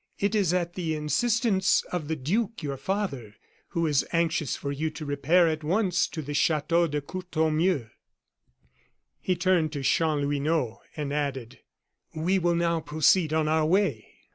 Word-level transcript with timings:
It 0.19 0.33
is 0.33 0.51
at 0.51 0.73
the 0.73 0.95
instance 0.95 1.83
of 1.91 2.07
the 2.07 2.15
duke, 2.15 2.63
your 2.63 2.75
father, 2.75 3.35
who 3.67 3.85
is 3.85 4.03
anxious 4.11 4.55
for 4.55 4.71
you 4.71 4.89
to 4.89 5.05
repair 5.05 5.47
at 5.47 5.63
once 5.63 6.07
to 6.07 6.23
the 6.23 6.33
Chateau 6.33 6.87
de 6.87 7.01
Courtornieu." 7.01 7.87
He 9.19 9.35
turned 9.35 9.71
to 9.73 9.83
Chanlouineau, 9.83 10.79
and 10.97 11.13
added: 11.13 11.59
"We 12.15 12.39
will 12.39 12.55
now 12.55 12.79
proceed 12.79 13.31
on 13.31 13.47
our 13.47 13.67
way." 13.67 14.07